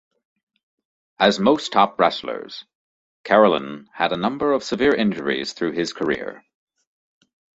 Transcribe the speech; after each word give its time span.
As 1.19 1.39
most 1.39 1.73
top 1.73 1.99
wrestlers, 1.99 2.65
Karelin 3.23 3.85
had 3.93 4.11
a 4.11 4.17
number 4.17 4.51
of 4.51 4.63
severe 4.63 4.95
injuries 4.95 5.53
through 5.53 5.73
his 5.73 5.93
career. 5.93 6.43